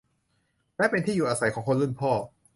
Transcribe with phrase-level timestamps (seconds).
[0.77, 2.11] และเป็นที่อยู่อาศัยของคนรุ่นพ่อ